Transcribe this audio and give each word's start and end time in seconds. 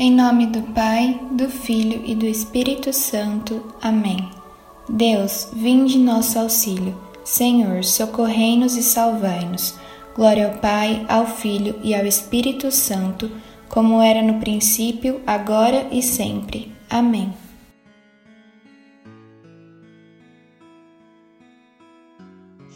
Em 0.00 0.12
nome 0.12 0.46
do 0.46 0.62
Pai, 0.62 1.20
do 1.32 1.48
Filho 1.48 2.04
e 2.06 2.14
do 2.14 2.24
Espírito 2.24 2.92
Santo. 2.92 3.74
Amém. 3.82 4.30
Deus, 4.88 5.48
vinde 5.52 5.98
nosso 5.98 6.38
auxílio. 6.38 6.96
Senhor, 7.24 7.82
socorrei-nos 7.82 8.76
e 8.76 8.82
salvai-nos. 8.84 9.74
Glória 10.14 10.46
ao 10.46 10.58
Pai, 10.58 11.04
ao 11.08 11.26
Filho 11.26 11.80
e 11.82 11.96
ao 11.96 12.06
Espírito 12.06 12.70
Santo, 12.70 13.28
como 13.68 14.00
era 14.00 14.22
no 14.22 14.38
princípio, 14.38 15.20
agora 15.26 15.88
e 15.90 16.00
sempre. 16.00 16.72
Amém. 16.88 17.34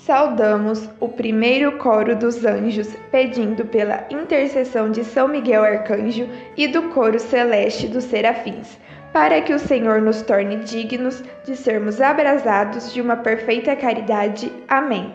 Saudamos 0.04 0.90
o 0.98 1.08
primeiro 1.08 1.78
coro 1.78 2.16
dos 2.16 2.44
anjos, 2.44 2.92
pedindo 3.12 3.64
pela 3.64 4.04
intercessão 4.10 4.90
de 4.90 5.04
São 5.04 5.28
Miguel 5.28 5.62
Arcanjo 5.62 6.28
e 6.56 6.66
do 6.66 6.88
coro 6.88 7.20
celeste 7.20 7.86
dos 7.86 8.02
serafins, 8.02 8.76
para 9.12 9.40
que 9.40 9.54
o 9.54 9.60
Senhor 9.60 10.02
nos 10.02 10.20
torne 10.22 10.56
dignos 10.56 11.22
de 11.44 11.54
sermos 11.54 12.00
abrasados 12.00 12.92
de 12.92 13.00
uma 13.00 13.14
perfeita 13.14 13.76
caridade. 13.76 14.50
Amém. 14.66 15.14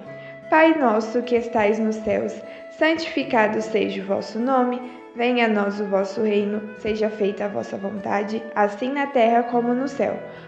Pai 0.49 0.79
nosso 0.79 1.21
que 1.21 1.35
estais 1.35 1.77
nos 1.79 1.97
céus, 1.97 2.33
santificado 2.69 3.61
seja 3.61 4.01
o 4.01 4.05
vosso 4.05 4.39
nome, 4.39 4.81
venha 5.17 5.47
a 5.47 5.49
nós 5.49 5.81
o 5.81 5.85
vosso 5.85 6.21
reino, 6.21 6.61
seja 6.77 7.09
feita 7.09 7.43
a 7.43 7.49
vossa 7.49 7.75
vontade, 7.75 8.41
assim 8.55 8.93
na 8.93 9.07
terra 9.07 9.43
como 9.43 9.73
no 9.73 9.89
céu. 9.89 10.17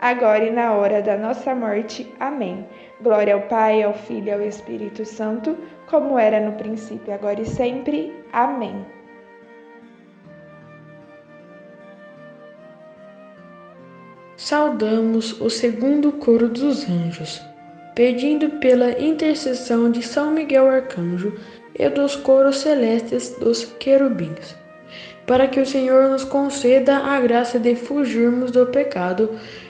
e 0.00 0.50
na 0.50 0.74
hora 0.74 1.00
da 1.02 1.16
nossa 1.16 1.54
morte. 1.54 2.12
Amém. 2.20 2.66
Glória 3.00 3.34
ao 3.34 3.42
Pai, 3.42 3.82
ao 3.82 3.94
Filho 3.94 4.28
e 4.28 4.32
ao 4.32 4.42
Espírito 4.42 5.04
Santo, 5.04 5.56
como 5.88 6.18
era 6.18 6.40
no 6.40 6.52
princípio, 6.52 7.12
agora 7.12 7.40
e 7.40 7.46
sempre. 7.46 8.12
Amém. 8.32 8.84
Saudamos 14.36 15.40
o 15.40 15.48
segundo 15.48 16.12
coro 16.12 16.48
dos 16.48 16.88
anjos, 16.88 17.42
pedindo 17.94 18.50
pela 18.60 18.90
intercessão 19.00 19.90
de 19.90 20.02
São 20.02 20.30
Miguel 20.30 20.68
Arcanjo 20.68 21.34
e 21.74 21.88
dos 21.88 22.16
coros 22.16 22.58
celestes 22.58 23.30
dos 23.38 23.64
querubins, 23.64 24.54
para 25.26 25.48
que 25.48 25.58
o 25.58 25.66
Senhor 25.66 26.10
nos 26.10 26.22
conceda 26.22 26.98
a 26.98 27.18
graça 27.18 27.58
de 27.58 27.74
fugirmos 27.74 28.50
do 28.50 28.66
pecado 28.66 29.38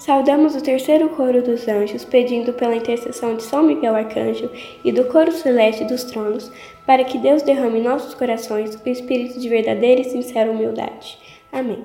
Saudamos 0.00 0.56
o 0.56 0.62
terceiro 0.62 1.10
coro 1.10 1.42
dos 1.42 1.68
anjos, 1.68 2.06
pedindo 2.06 2.54
pela 2.54 2.74
intercessão 2.74 3.36
de 3.36 3.42
São 3.42 3.62
Miguel 3.62 3.94
Arcanjo 3.94 4.50
e 4.82 4.90
do 4.90 5.04
coro 5.04 5.30
celeste 5.30 5.84
dos 5.84 6.04
tronos, 6.04 6.50
para 6.86 7.04
que 7.04 7.18
Deus 7.18 7.42
derrame 7.42 7.80
em 7.80 7.82
nossos 7.82 8.14
corações 8.14 8.74
o 8.74 8.88
espírito 8.88 9.38
de 9.38 9.46
verdadeira 9.46 10.00
e 10.00 10.04
sincera 10.04 10.50
humildade. 10.50 11.18
Amém. 11.52 11.84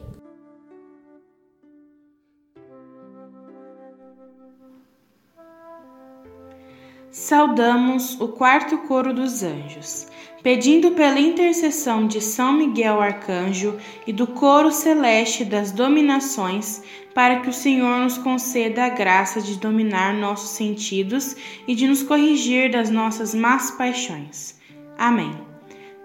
Saudamos 7.11 8.17
o 8.21 8.29
quarto 8.29 8.77
coro 8.87 9.13
dos 9.13 9.43
anjos, 9.43 10.07
pedindo 10.41 10.91
pela 10.91 11.19
intercessão 11.19 12.07
de 12.07 12.21
São 12.21 12.53
Miguel 12.53 13.01
Arcanjo 13.01 13.77
e 14.07 14.13
do 14.13 14.25
coro 14.25 14.71
celeste 14.71 15.43
das 15.43 15.73
dominações, 15.73 16.81
para 17.13 17.41
que 17.41 17.49
o 17.49 17.53
Senhor 17.53 17.99
nos 17.99 18.17
conceda 18.17 18.85
a 18.85 18.89
graça 18.89 19.41
de 19.41 19.59
dominar 19.59 20.13
nossos 20.13 20.51
sentidos 20.51 21.35
e 21.67 21.75
de 21.75 21.85
nos 21.85 22.01
corrigir 22.01 22.71
das 22.71 22.89
nossas 22.89 23.35
más 23.35 23.71
paixões. 23.71 24.57
Amém. 24.97 25.37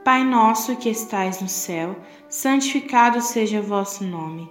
Pai 0.05 0.25
nosso 0.25 0.75
que 0.75 0.89
estais 0.89 1.41
no 1.41 1.49
céu, 1.49 1.97
santificado 2.29 3.21
seja 3.21 3.61
o 3.61 3.63
vosso 3.63 4.03
nome. 4.03 4.51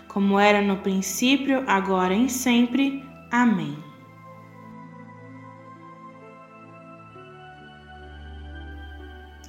como 0.11 0.37
era 0.37 0.61
no 0.61 0.75
princípio, 0.77 1.63
agora 1.67 2.13
e 2.13 2.29
sempre. 2.29 3.01
Amém. 3.31 3.77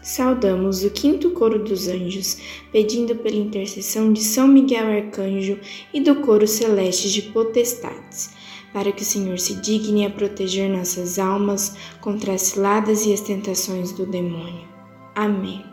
Saudamos 0.00 0.84
o 0.84 0.90
quinto 0.90 1.30
coro 1.30 1.64
dos 1.64 1.88
anjos, 1.88 2.38
pedindo 2.70 3.16
pela 3.16 3.36
intercessão 3.36 4.12
de 4.12 4.22
São 4.22 4.46
Miguel 4.46 4.86
Arcanjo 4.86 5.58
e 5.92 6.00
do 6.00 6.16
coro 6.16 6.46
celeste 6.46 7.10
de 7.10 7.22
potestades, 7.22 8.30
para 8.72 8.92
que 8.92 9.02
o 9.02 9.06
Senhor 9.06 9.38
se 9.40 9.56
digne 9.56 10.06
a 10.06 10.10
proteger 10.10 10.70
nossas 10.70 11.18
almas 11.18 11.76
contra 12.00 12.34
as 12.34 12.42
ciladas 12.42 13.04
e 13.04 13.12
as 13.12 13.20
tentações 13.20 13.90
do 13.92 14.06
demônio. 14.06 14.68
Amém. 15.14 15.64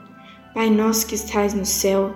Pai 0.54 0.70
nosso 0.70 1.06
que 1.06 1.16
estais 1.16 1.54
no 1.54 1.66
céu, 1.66 2.16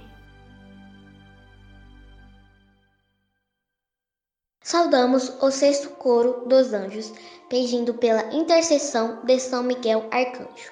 Saudamos 4.71 5.33
o 5.41 5.51
sexto 5.51 5.89
coro 5.97 6.43
dos 6.45 6.71
anjos, 6.71 7.11
pedindo 7.49 7.93
pela 7.95 8.33
intercessão 8.33 9.19
de 9.25 9.37
São 9.37 9.63
Miguel 9.63 10.05
Arcanjo 10.09 10.71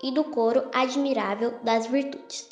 e 0.00 0.12
do 0.12 0.22
coro 0.22 0.68
admirável 0.72 1.54
das 1.64 1.88
virtudes, 1.88 2.48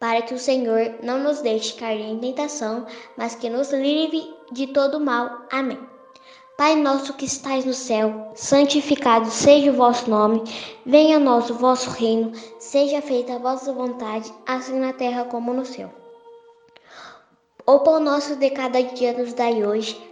para 0.00 0.20
que 0.20 0.34
o 0.34 0.38
Senhor 0.40 0.96
não 1.00 1.20
nos 1.20 1.42
deixe 1.42 1.74
cair 1.74 2.00
em 2.00 2.18
tentação, 2.18 2.84
mas 3.16 3.36
que 3.36 3.48
nos 3.48 3.70
livre 3.70 4.34
de 4.50 4.66
todo 4.66 4.98
mal. 4.98 5.46
Amém. 5.52 5.78
Pai 6.58 6.74
nosso 6.74 7.14
que 7.14 7.26
estais 7.26 7.64
no 7.64 7.72
céu, 7.72 8.32
santificado 8.34 9.30
seja 9.30 9.70
o 9.70 9.76
vosso 9.76 10.10
nome, 10.10 10.42
venha 10.84 11.18
a 11.18 11.20
nós 11.20 11.50
o 11.50 11.54
vosso 11.54 11.88
reino, 11.90 12.32
seja 12.58 13.00
feita 13.00 13.36
a 13.36 13.38
vossa 13.38 13.72
vontade, 13.72 14.34
assim 14.44 14.80
na 14.80 14.92
terra 14.92 15.24
como 15.24 15.54
no 15.54 15.64
céu. 15.64 15.88
O 17.64 17.78
pão 17.78 18.00
nosso 18.00 18.34
de 18.34 18.50
cada 18.50 18.82
dia 18.82 19.12
nos 19.12 19.34
dai 19.34 19.64
hoje, 19.64 20.11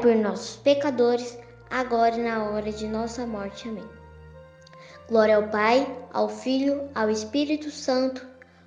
por 0.00 0.14
nós, 0.14 0.54
pecadores, 0.62 1.36
agora 1.68 2.14
e 2.14 2.22
na 2.22 2.44
hora 2.44 2.70
de 2.70 2.86
nossa 2.86 3.26
morte. 3.26 3.68
Amém. 3.68 3.84
Glória 5.08 5.34
ao 5.34 5.48
Pai, 5.48 5.98
ao 6.12 6.28
Filho, 6.28 6.88
ao 6.94 7.10
Espírito 7.10 7.68
Santo, 7.68 8.24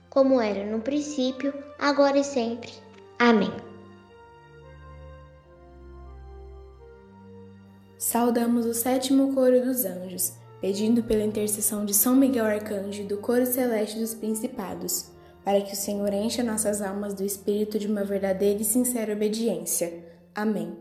como 0.10 0.42
era 0.42 0.70
no 0.70 0.82
princípio, 0.82 1.54
agora 1.80 2.18
e 2.18 2.26
sempre. 2.26 2.74
Amém. 3.18 3.54
Saudamos 7.98 8.66
o 8.66 8.74
sétimo 8.74 9.34
coro 9.34 9.64
dos 9.64 9.86
anjos, 9.86 10.34
pedindo 10.60 11.04
pela 11.04 11.24
intercessão 11.24 11.86
de 11.86 11.94
São 11.94 12.18
Miguel 12.18 12.44
Arcanjo 12.44 13.04
e 13.04 13.06
do 13.06 13.16
coro 13.16 13.46
celeste 13.46 13.98
dos 13.98 14.14
principados, 14.14 15.10
para 15.46 15.62
que 15.62 15.72
o 15.72 15.78
Senhor 15.78 16.12
encha 16.12 16.44
nossas 16.44 16.82
almas 16.82 17.14
do 17.14 17.24
espírito 17.24 17.80
de 17.80 17.88
uma 17.88 18.04
verdadeira 18.04 18.62
e 18.62 18.66
sincera 18.66 19.14
obediência. 19.14 20.12
Amém. 20.34 20.81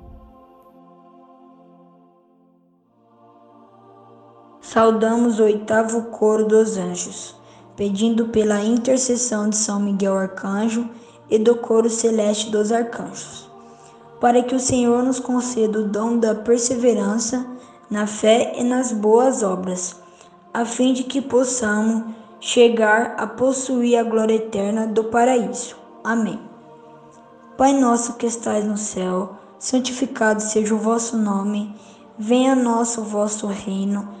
Saudamos 4.73 5.37
o 5.37 5.43
oitavo 5.43 6.03
coro 6.03 6.45
dos 6.45 6.77
anjos, 6.77 7.35
pedindo 7.75 8.29
pela 8.29 8.63
intercessão 8.63 9.49
de 9.49 9.57
São 9.57 9.81
Miguel 9.81 10.17
Arcanjo 10.17 10.89
e 11.29 11.37
do 11.37 11.57
coro 11.57 11.89
celeste 11.89 12.49
dos 12.49 12.71
arcanjos, 12.71 13.51
para 14.21 14.41
que 14.41 14.55
o 14.55 14.59
Senhor 14.61 15.03
nos 15.03 15.19
conceda 15.19 15.77
o 15.77 15.89
dom 15.89 16.17
da 16.17 16.33
perseverança 16.33 17.45
na 17.89 18.07
fé 18.07 18.53
e 18.55 18.63
nas 18.63 18.93
boas 18.93 19.43
obras, 19.43 19.97
a 20.53 20.63
fim 20.63 20.93
de 20.93 21.03
que 21.03 21.21
possamos 21.21 22.05
chegar 22.39 23.15
a 23.17 23.27
possuir 23.27 23.97
a 23.97 24.03
glória 24.03 24.35
eterna 24.35 24.87
do 24.87 25.03
paraíso. 25.03 25.75
Amém. 26.01 26.39
Pai 27.57 27.73
nosso 27.73 28.13
que 28.13 28.25
estais 28.25 28.63
no 28.63 28.77
céu, 28.77 29.35
santificado 29.59 30.41
seja 30.41 30.73
o 30.73 30.77
vosso 30.77 31.17
nome, 31.17 31.75
venha 32.17 32.53
a 32.53 32.55
nós 32.55 32.97
o 32.97 33.03
vosso 33.03 33.47
reino 33.47 34.20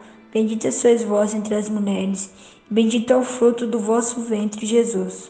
Bendita 0.33 0.71
sois 0.71 1.03
vós 1.03 1.33
entre 1.33 1.55
as 1.55 1.67
mulheres, 1.67 2.31
bendito 2.69 3.11
é 3.11 3.17
o 3.17 3.21
fruto 3.21 3.67
do 3.67 3.77
vosso 3.77 4.21
ventre, 4.21 4.65
Jesus. 4.65 5.29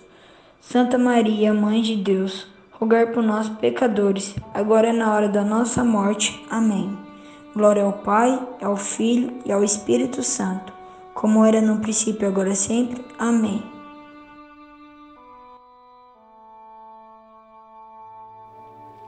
Santa 0.59 0.95
Maria, 0.95 1.51
Mãe 1.51 1.81
de 1.81 1.95
Deus, 1.95 2.47
rogai 2.73 3.07
por 3.07 3.23
nós, 3.23 3.49
pecadores, 3.49 4.35
agora 4.53 4.89
é 4.89 4.93
na 4.93 5.11
hora 5.11 5.27
da 5.27 5.43
nossa 5.43 5.83
morte. 5.83 6.45
Amém. 6.51 6.95
Glória 7.55 7.83
ao 7.83 7.93
Pai, 7.93 8.47
ao 8.61 8.77
Filho 8.77 9.33
e 9.43 9.51
ao 9.51 9.63
Espírito 9.63 10.21
Santo, 10.21 10.71
como 11.15 11.43
era 11.43 11.59
no 11.59 11.79
princípio, 11.79 12.27
agora 12.27 12.49
e 12.49 12.55
sempre. 12.55 13.03
Amém. 13.17 13.63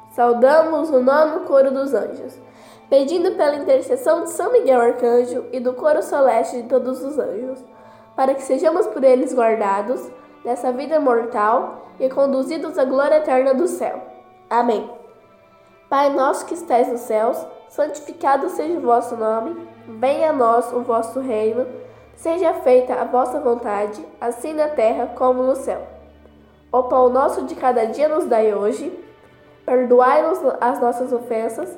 Saudamos 0.09 0.89
o 0.89 0.99
nono 0.99 1.41
coro 1.41 1.71
dos 1.71 1.93
anjos 1.93 2.41
pedindo 2.89 3.35
pela 3.35 3.55
intercessão 3.55 4.23
de 4.23 4.29
São 4.29 4.51
Miguel 4.51 4.81
Arcanjo 4.81 5.45
e 5.51 5.59
do 5.59 5.73
coro 5.73 6.01
celeste 6.01 6.61
de 6.61 6.69
todos 6.69 7.03
os 7.03 7.17
anjos, 7.17 7.63
para 8.15 8.35
que 8.35 8.43
sejamos 8.43 8.87
por 8.87 9.03
eles 9.03 9.33
guardados 9.33 10.11
nessa 10.43 10.71
vida 10.71 10.99
mortal 10.99 11.87
e 11.99 12.09
conduzidos 12.09 12.77
à 12.77 12.85
glória 12.85 13.15
eterna 13.15 13.53
do 13.53 13.67
céu. 13.67 14.01
Amém. 14.49 14.89
Pai 15.89 16.09
nosso 16.09 16.45
que 16.45 16.53
estais 16.53 16.87
nos 16.87 17.01
céus, 17.01 17.37
santificado 17.69 18.49
seja 18.49 18.77
o 18.77 18.81
vosso 18.81 19.15
nome, 19.15 19.55
venha 19.87 20.29
a 20.29 20.33
nós 20.33 20.71
o 20.73 20.81
vosso 20.81 21.19
reino, 21.19 21.65
seja 22.15 22.53
feita 22.55 22.95
a 22.95 23.05
vossa 23.05 23.39
vontade, 23.39 24.03
assim 24.19 24.53
na 24.53 24.67
terra 24.67 25.11
como 25.15 25.43
no 25.43 25.55
céu. 25.55 25.81
O 26.71 26.83
pão 26.83 27.09
nosso 27.09 27.43
de 27.45 27.55
cada 27.55 27.85
dia 27.85 28.07
nos 28.07 28.25
dai 28.25 28.53
hoje, 28.53 28.91
perdoai-nos 29.65 30.39
as 30.59 30.79
nossas 30.81 31.13
ofensas, 31.13 31.77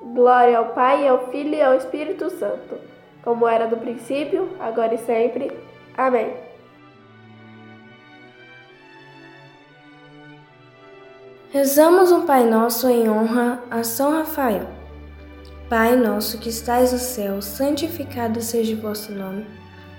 Glória 0.00 0.58
ao 0.58 0.66
Pai, 0.66 1.08
ao 1.08 1.30
Filho 1.30 1.54
e 1.54 1.62
ao 1.62 1.74
Espírito 1.74 2.30
Santo, 2.30 2.78
como 3.22 3.48
era 3.48 3.66
no 3.66 3.76
princípio, 3.76 4.48
agora 4.60 4.94
e 4.94 4.98
sempre. 4.98 5.52
Amém. 5.96 6.34
Rezamos 11.50 12.12
um 12.12 12.24
Pai 12.24 12.44
Nosso 12.44 12.88
em 12.88 13.08
honra 13.08 13.60
a 13.70 13.82
São 13.82 14.12
Rafael. 14.12 14.68
Pai 15.68 15.96
nosso 15.96 16.38
que 16.38 16.48
estais 16.48 16.92
no 16.92 16.98
céu, 16.98 17.42
santificado 17.42 18.40
seja 18.40 18.74
o 18.74 18.80
vosso 18.80 19.12
nome. 19.12 19.44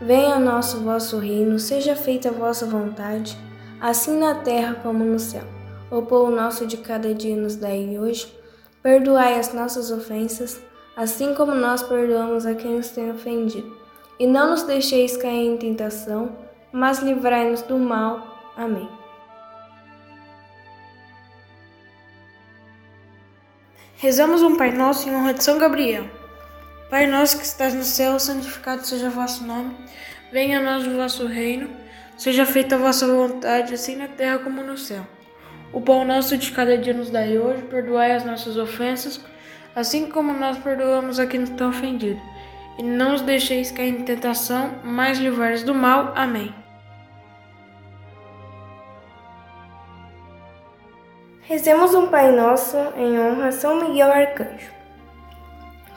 Venha 0.01 0.35
a 0.35 0.39
nosso 0.39 0.79
vosso 0.79 1.19
reino, 1.19 1.59
seja 1.59 1.95
feita 1.95 2.29
a 2.29 2.31
vossa 2.31 2.65
vontade, 2.65 3.37
assim 3.79 4.17
na 4.17 4.33
terra 4.33 4.75
como 4.81 5.03
no 5.03 5.19
céu. 5.19 5.43
O 5.91 6.01
pão 6.01 6.31
nosso 6.31 6.65
de 6.65 6.77
cada 6.77 7.13
dia 7.13 7.35
nos 7.35 7.55
dai 7.55 7.97
hoje 7.99 8.38
Perdoai 8.81 9.39
as 9.39 9.53
nossas 9.53 9.91
ofensas, 9.91 10.61
assim 10.95 11.33
como 11.33 11.53
nós 11.53 11.83
perdoamos 11.83 12.45
a 12.45 12.55
quem 12.55 12.77
nos 12.77 12.89
tem 12.89 13.11
ofendido. 13.11 13.77
E 14.17 14.27
não 14.27 14.51
nos 14.51 14.63
deixeis 14.63 15.17
cair 15.17 15.47
em 15.47 15.57
tentação, 15.57 16.35
mas 16.71 16.99
livrai-nos 16.99 17.61
do 17.61 17.77
mal. 17.77 18.53
Amém. 18.55 18.89
Rezamos 23.95 24.41
um 24.41 24.55
Pai 24.55 24.71
Nosso 24.71 25.09
em 25.09 25.15
honra 25.15 25.33
de 25.33 25.43
São 25.43 25.57
Gabriel. 25.57 26.05
Pai 26.89 27.05
nosso 27.05 27.37
que 27.37 27.45
estás 27.45 27.73
no 27.73 27.83
céu, 27.83 28.19
santificado 28.19 28.83
seja 28.83 29.09
o 29.09 29.11
vosso 29.11 29.43
nome. 29.43 29.75
Venha 30.31 30.59
a 30.59 30.63
nós 30.63 30.87
o 30.87 30.95
vosso 30.95 31.27
reino. 31.27 31.69
Seja 32.17 32.45
feita 32.45 32.75
a 32.75 32.77
vossa 32.79 33.05
vontade, 33.05 33.73
assim 33.73 33.95
na 33.95 34.07
terra 34.07 34.39
como 34.39 34.63
no 34.63 34.77
céu. 34.77 35.05
O 35.71 35.79
pão 35.79 36.03
nosso 36.03 36.35
de 36.35 36.51
cada 36.51 36.77
dia 36.77 36.93
nos 36.93 37.09
dai 37.11 37.37
hoje, 37.37 37.61
perdoai 37.63 38.11
as 38.13 38.25
nossas 38.25 38.57
ofensas, 38.57 39.23
assim 39.75 40.09
como 40.09 40.33
nós 40.33 40.57
perdoamos 40.57 41.19
a 41.19 41.27
quem 41.27 41.41
nos 41.41 41.49
tem 41.51 41.67
ofendido. 41.67 42.19
E 42.77 42.83
não 42.83 43.13
os 43.13 43.21
deixeis 43.21 43.71
cair 43.71 43.89
em 43.89 44.03
tentação, 44.03 44.71
mas 44.83 45.19
livrai 45.19 45.57
do 45.63 45.75
mal. 45.75 46.13
Amém. 46.15 46.53
Rezemos 51.41 51.93
um 51.93 52.07
Pai 52.07 52.31
Nosso 52.31 52.77
em 52.95 53.19
honra 53.19 53.47
a 53.47 53.51
São 53.51 53.81
Miguel 53.81 54.11
Arcanjo. 54.11 54.71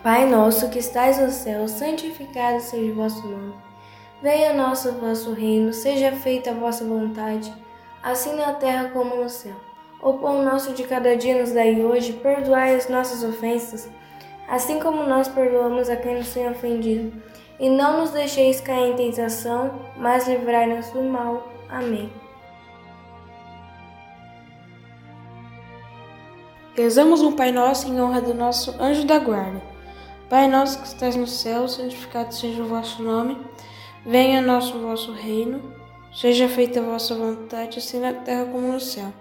Pai 0.03 0.27
nosso 0.27 0.69
que 0.71 0.81
estais 0.81 1.19
no 1.19 1.31
céu, 1.31 1.69
santificado 1.69 2.61
seja 2.61 2.91
o 2.91 2.95
vosso 2.95 3.25
nome. 3.27 3.55
Venha 4.21 4.51
a 4.51 4.55
nosso 4.55 4.93
vosso 4.93 5.33
reino, 5.33 5.73
seja 5.73 6.11
feita 6.11 6.51
a 6.51 6.55
vossa 6.55 6.85
vontade 6.85 7.53
assim 8.03 8.35
na 8.35 8.55
terra 8.55 8.91
como 8.93 9.17
no 9.17 9.29
céu. 9.29 9.55
O 10.03 10.15
pão 10.15 10.43
nosso 10.43 10.73
de 10.73 10.83
cada 10.83 11.17
dia 11.17 11.41
nos 11.41 11.53
dai 11.53 11.81
hoje, 11.81 12.15
perdoai 12.15 12.75
as 12.75 12.89
nossas 12.89 13.23
ofensas, 13.23 13.89
assim 14.49 14.81
como 14.81 15.05
nós 15.05 15.29
perdoamos 15.29 15.89
a 15.89 15.95
quem 15.95 16.17
nos 16.17 16.35
tem 16.35 16.51
ofendido. 16.51 17.23
E 17.61 17.71
não 17.71 18.01
nos 18.01 18.11
deixeis 18.11 18.61
cair 18.61 18.93
em 18.93 18.97
tentação, 18.97 19.79
mas 19.97 20.27
livrai-nos 20.27 20.91
do 20.91 21.03
mal. 21.03 21.49
Amém. 21.69 22.13
Rezamos 26.75 27.23
um 27.23 27.37
Pai 27.37 27.53
Nosso 27.53 27.87
em 27.87 28.01
honra 28.01 28.21
do 28.21 28.35
nosso 28.35 28.75
anjo 28.83 29.07
da 29.07 29.19
guarda. 29.19 29.63
Pai 30.29 30.49
nosso 30.49 30.81
que 30.81 30.87
estás 30.87 31.15
no 31.15 31.27
céu, 31.27 31.69
santificado 31.69 32.35
seja 32.35 32.63
o 32.63 32.67
vosso 32.67 33.03
nome. 33.03 33.39
Venha 34.05 34.41
nosso 34.41 34.81
vosso 34.81 35.13
reino 35.13 35.82
Seja 36.15 36.49
feita 36.49 36.81
a 36.81 36.83
vossa 36.83 37.15
vontade, 37.15 37.79
assim 37.79 37.99
na 37.99 38.13
terra 38.13 38.45
como 38.45 38.71
no 38.71 38.81
céu. 38.81 39.13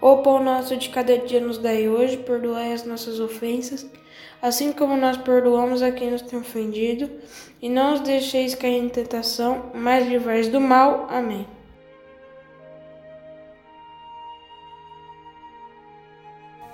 O 0.00 0.18
pão 0.18 0.42
nosso 0.42 0.76
de 0.76 0.88
cada 0.88 1.18
dia 1.18 1.40
nos 1.40 1.58
dai 1.58 1.88
hoje, 1.88 2.16
perdoai 2.16 2.72
as 2.72 2.84
nossas 2.84 3.20
ofensas, 3.20 3.86
assim 4.40 4.72
como 4.72 4.96
nós 4.96 5.16
perdoamos 5.16 5.82
a 5.82 5.92
quem 5.92 6.10
nos 6.10 6.22
tem 6.22 6.38
ofendido, 6.38 7.10
e 7.60 7.68
não 7.68 7.94
os 7.94 8.00
deixeis 8.00 8.54
cair 8.54 8.82
em 8.82 8.88
tentação, 8.88 9.70
mas 9.74 10.08
livrais 10.08 10.48
do 10.48 10.60
mal. 10.60 11.06
Amém. 11.08 11.46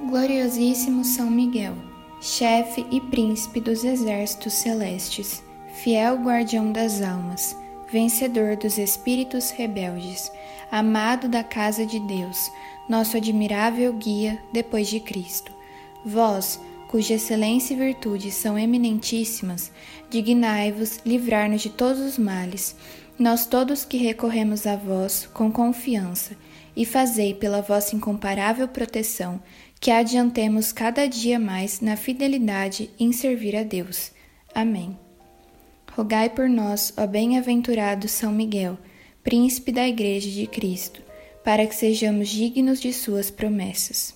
Gloriosíssimo 0.01 1.05
São 1.05 1.31
Miguel, 1.31 1.75
chefe 2.21 2.87
e 2.91 3.01
príncipe 3.01 3.61
dos 3.61 3.85
exércitos 3.85 4.55
celestes, 4.55 5.43
fiel 5.83 6.17
guardião 6.17 6.73
das 6.73 7.03
almas, 7.03 7.55
vencedor 7.91 8.57
dos 8.57 8.79
espíritos 8.79 9.51
rebeldes, 9.51 10.31
amado 10.71 11.29
da 11.29 11.43
casa 11.43 11.87
de 11.87 11.99
Deus, 12.01 12.51
nosso 12.89 13.17
admirável 13.17 13.93
guia 13.93 14.39
depois 14.53 14.89
de 14.89 15.01
Cristo. 15.01 15.53
Vós, 16.05 16.61
cuja 16.89 17.15
excelência 17.15 17.75
e 17.75 17.77
virtude 17.77 18.31
são 18.31 18.59
eminentíssimas, 18.59 19.71
dignai-vos 20.11 21.01
livrar-nos 21.05 21.63
de 21.63 21.71
todos 21.71 22.01
os 22.01 22.19
males, 22.19 22.77
nós 23.19 23.47
todos 23.47 23.85
que 23.85 23.97
recorremos 23.97 24.67
a 24.67 24.77
vós 24.77 25.29
com 25.33 25.51
confiança, 25.51 26.37
e 26.77 26.85
fazei 26.85 27.35
pela 27.35 27.61
vossa 27.61 27.97
incomparável 27.97 28.69
proteção 28.69 29.43
que 29.81 29.91
adiantemos 29.91 30.73
cada 30.73 31.07
dia 31.07 31.39
mais 31.39 31.81
na 31.81 31.97
fidelidade 31.97 32.91
em 32.99 33.13
servir 33.13 33.57
a 33.57 33.65
Deus. 33.65 34.13
Amém. 34.55 35.08
Rogai 35.99 36.31
por 36.31 36.49
nós, 36.49 36.93
ó 36.97 37.09
bem-aventurado 37.09 38.07
São 38.07 38.31
Miguel, 38.31 38.79
príncipe 39.25 39.73
da 39.73 39.89
Igreja 39.89 40.31
de 40.31 40.47
Cristo, 40.47 41.03
para 41.43 41.67
que 41.67 41.75
sejamos 41.75 42.29
dignos 42.29 42.81
de 42.81 42.93
suas 42.93 43.33
promessas. 43.33 44.15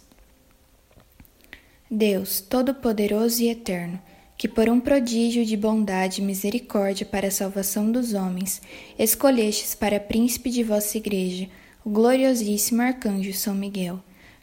Deus, 1.91 2.41
Todo-Poderoso 2.41 3.43
e 3.43 3.49
Eterno, 3.49 4.01
que 4.39 4.47
por 4.47 4.69
um 4.69 4.79
prodígio 4.79 5.45
de 5.45 5.57
bondade 5.57 6.21
e 6.21 6.25
misericórdia 6.25 7.05
para 7.05 7.27
a 7.27 7.33
salvação 7.33 7.91
dos 7.91 8.15
homens, 8.15 8.63
escolhestes 8.97 9.75
para 9.75 9.99
príncipe 9.99 10.51
de 10.51 10.63
vossa 10.63 10.97
Igreja 10.97 11.49
o 11.85 11.91
gloriosíssimo 11.91 12.81
arcanjo 12.81 13.33
São 13.33 13.57
Miguel, 13.57 13.99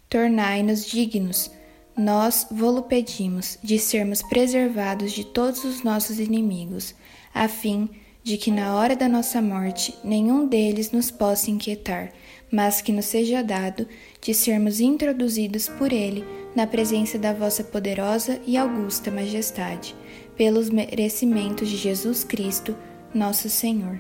tornai-nos 0.10 0.86
dignos, 0.86 1.50
nós 1.96 2.48
vô-lo 2.52 2.84
pedimos, 2.84 3.58
de 3.64 3.80
sermos 3.80 4.22
preservados 4.24 5.14
de 5.14 5.24
todos 5.24 5.64
os 5.64 5.84
nossos 5.84 6.20
inimigos 6.20 6.94
a 7.34 7.48
fim 7.48 7.90
de 8.24 8.38
que 8.38 8.52
na 8.52 8.76
hora 8.76 8.96
da 8.96 9.08
nossa 9.08 9.42
morte 9.42 9.98
nenhum 10.04 10.48
deles 10.48 10.92
nos 10.92 11.10
possa 11.10 11.50
inquietar, 11.50 12.12
mas 12.52 12.82
que 12.82 12.92
nos 12.92 13.06
seja 13.06 13.44
dado 13.44 13.88
de 14.22 14.34
sermos 14.34 14.80
introduzidos 14.80 15.70
por 15.70 15.92
ele 15.92 16.26
na 16.56 16.68
presença 16.68 17.18
da 17.18 17.34
vossa 17.34 17.64
poderosa 17.64 18.40
e 18.46 18.58
augusta 18.58 19.10
majestade, 19.10 19.96
pelos 20.36 20.70
merecimentos 20.70 21.70
de 21.70 21.78
Jesus 21.78 22.24
Cristo, 22.24 22.76
nosso 23.14 23.50
Senhor. 23.50 24.00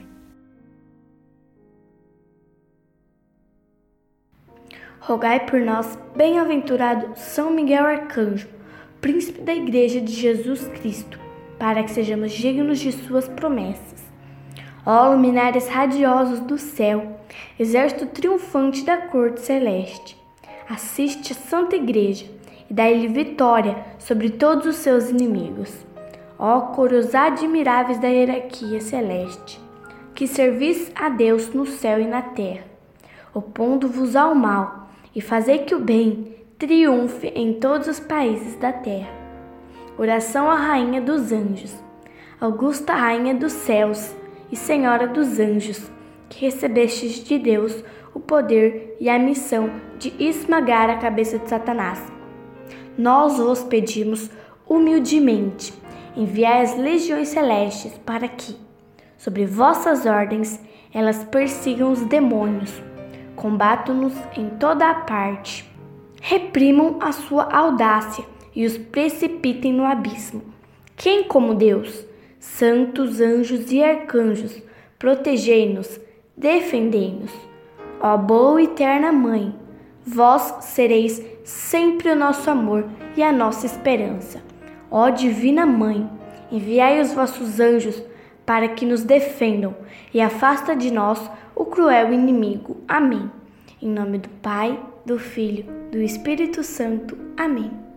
Rogai 5.00 5.46
por 5.46 5.60
nós, 5.62 5.98
bem-aventurado 6.15 7.13
São 7.15 7.50
Miguel 7.50 7.86
Arcanjo, 7.86 8.48
príncipe 9.02 9.42
da 9.42 9.56
Igreja 9.56 10.00
de 10.00 10.13
Jesus 10.13 10.68
Cristo 10.68 11.29
para 11.60 11.84
que 11.84 11.91
sejamos 11.91 12.32
dignos 12.32 12.80
de 12.80 12.93
suas 12.93 13.28
promessas. 13.28 14.00
Ó 14.86 15.12
luminares 15.12 15.67
radiosos 15.67 16.39
do 16.39 16.58
céu, 16.58 17.19
exército 17.60 18.08
triunfante 18.08 18.84
da 18.86 18.98
corte 18.98 19.41
celeste, 19.41 20.17
assiste 20.69 21.34
a 21.34 21.36
Santa 21.36 21.76
Igreja 21.76 22.26
e 22.69 22.74
dai-lhe 22.74 23.08
vitória 23.10 23.76
sobre 24.00 24.30
todos 24.30 24.65
os 24.65 24.78
seus 24.78 25.10
inimigos. 25.10 25.86
Ó 26.39 26.62
coros 26.62 27.13
admiráveis 27.13 28.00
da 28.00 28.08
hierarquia 28.08 28.80
celeste, 28.80 29.60
que 30.15 30.26
servis 30.26 30.89
a 30.95 31.10
Deus 31.10 31.54
no 31.54 31.65
céu 31.65 32.00
e 32.00 32.08
na 32.08 32.22
terra, 32.22 32.63
opondo-vos 33.34 34.15
ao 34.15 34.34
mal 34.34 34.89
e 35.13 35.19
fazei 35.19 35.60
que 35.60 35.76
o 35.76 35.80
bem 35.80 36.36
triunfe 36.58 37.28
em 37.28 37.54
todos 37.60 37.88
os 37.89 38.00
países 38.00 38.56
da 38.56 38.72
terra 38.72 39.19
Oração 40.02 40.50
à 40.50 40.56
Rainha 40.56 41.02
dos 41.02 41.30
Anjos. 41.34 41.76
Augusta 42.40 42.94
Rainha 42.94 43.36
dos 43.36 43.52
céus 43.52 44.16
e 44.50 44.56
Senhora 44.56 45.06
dos 45.06 45.42
anjos, 45.42 45.92
que 46.30 46.46
recebestes 46.46 47.22
de 47.22 47.38
Deus 47.38 47.84
o 48.14 48.20
poder 48.22 48.96
e 49.02 49.10
a 49.10 49.20
missão 49.20 49.70
de 49.98 50.14
esmagar 50.18 50.90
a 50.90 50.96
cabeça 50.96 51.38
de 51.38 51.50
Satanás. 51.50 52.02
Nós 52.98 53.40
vos 53.40 53.62
pedimos 53.62 54.32
humildemente, 54.66 55.74
enviai 56.16 56.62
as 56.62 56.78
legiões 56.78 57.28
celestes 57.28 57.92
para 58.06 58.30
que, 58.30 58.56
sobre 59.18 59.46
vossas 59.46 60.06
ordens, 60.06 60.62
elas 60.94 61.26
persigam 61.26 61.92
os 61.92 62.06
demônios, 62.06 62.72
combatam-nos 63.36 64.14
em 64.38 64.48
toda 64.52 64.90
a 64.90 64.96
parte, 64.96 65.70
reprimam 66.22 67.00
a 67.02 67.12
sua 67.12 67.54
audácia 67.54 68.38
e 68.56 68.66
os 68.66 68.78
precipitem 68.78 69.74
no 69.74 69.86
abismo. 69.86 70.42
Quem 70.96 71.24
como 71.24 71.56
Deus? 71.56 72.06
Santos 72.40 73.20
anjos 73.20 73.72
e 73.72 73.84
arcanjos, 73.84 74.62
protegei-nos, 74.98 76.00
defendei-nos. 76.36 77.32
Ó 78.02 78.18
boa 78.18 78.62
e 78.62 78.66
eterna 78.66 79.12
Mãe, 79.12 79.54
vós 80.06 80.56
sereis 80.62 81.22
sempre 81.44 82.10
o 82.10 82.16
nosso 82.16 82.50
amor 82.50 82.86
e 83.16 83.24
a 83.24 83.32
nossa 83.32 83.66
esperança. 83.66 84.42
Ó 84.90 85.10
Divina 85.10 85.66
Mãe, 85.66 86.10
enviai 86.52 87.02
os 87.02 87.14
vossos 87.14 87.60
anjos 87.60 88.02
para 88.46 88.70
que 88.70 88.86
nos 88.86 89.04
defendam 89.04 89.76
e 90.14 90.22
afasta 90.22 90.76
de 90.76 90.92
nós 90.92 91.30
o 91.56 91.66
cruel 91.66 92.14
inimigo. 92.14 92.78
Amém. 92.88 93.30
Em 93.82 93.90
nome 93.90 94.18
do 94.18 94.30
Pai, 94.42 94.80
do 95.06 95.20
Filho, 95.20 95.66
do 95.92 96.00
Espírito 96.00 96.64
Santo. 96.64 97.18
Amém. 97.38 97.88